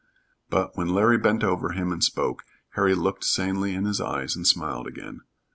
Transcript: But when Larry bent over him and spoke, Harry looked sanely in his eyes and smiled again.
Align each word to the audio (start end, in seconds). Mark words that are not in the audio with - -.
But 0.49 0.75
when 0.75 0.87
Larry 0.87 1.19
bent 1.19 1.43
over 1.43 1.73
him 1.73 1.91
and 1.91 2.03
spoke, 2.03 2.43
Harry 2.71 2.95
looked 2.95 3.23
sanely 3.23 3.75
in 3.75 3.85
his 3.85 4.01
eyes 4.01 4.35
and 4.35 4.47
smiled 4.47 4.87
again. 4.87 5.21